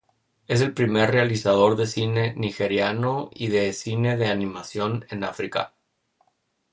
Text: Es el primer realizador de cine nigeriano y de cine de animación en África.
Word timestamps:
Es 0.47 0.61
el 0.61 0.73
primer 0.73 1.11
realizador 1.11 1.75
de 1.75 1.85
cine 1.85 2.33
nigeriano 2.35 3.29
y 3.35 3.49
de 3.49 3.71
cine 3.71 4.17
de 4.17 4.25
animación 4.29 5.05
en 5.11 5.23
África. 5.23 5.75